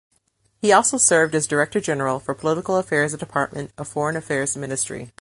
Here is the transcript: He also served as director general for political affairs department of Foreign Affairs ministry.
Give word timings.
He 0.63 0.71
also 0.71 0.97
served 0.97 1.35
as 1.35 1.45
director 1.45 1.79
general 1.79 2.19
for 2.19 2.33
political 2.33 2.77
affairs 2.77 3.15
department 3.15 3.69
of 3.77 3.87
Foreign 3.87 4.15
Affairs 4.15 4.57
ministry. 4.57 5.09